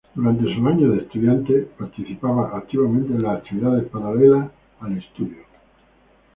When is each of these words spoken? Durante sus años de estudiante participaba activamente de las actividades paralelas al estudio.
Durante 0.15 0.41
sus 0.45 0.65
años 0.65 0.91
de 0.93 1.03
estudiante 1.03 1.53
participaba 1.77 2.57
activamente 2.57 3.13
de 3.13 3.19
las 3.19 3.37
actividades 3.37 3.87
paralelas 3.87 4.49
al 4.79 4.97
estudio. 4.97 5.43